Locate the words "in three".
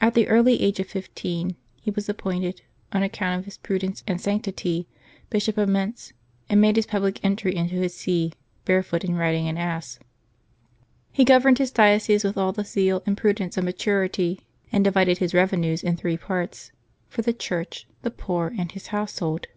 15.82-16.16